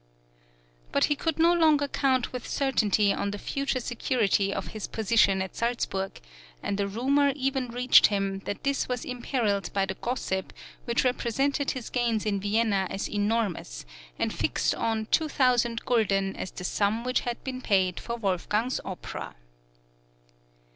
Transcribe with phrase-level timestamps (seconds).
[0.91, 5.43] But he could no longer count with certainty on the future security of his position
[5.43, 6.19] at Salzburg,
[6.63, 10.53] and a rumour even reached him that this was imperilled by the gossip
[10.85, 13.85] which represented his gains in Vienna as enormous,
[14.17, 19.35] and fixed on 2,000 gulden as the sum which had been paid for Wolfgang's opera.